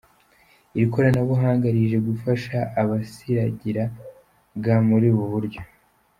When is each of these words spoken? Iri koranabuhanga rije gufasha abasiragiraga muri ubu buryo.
Iri 0.75 0.85
koranabuhanga 0.93 1.65
rije 1.75 1.97
gufasha 2.07 2.57
abasiragiraga 2.81 4.73
muri 4.87 5.05
ubu 5.13 5.25
buryo. 5.33 5.61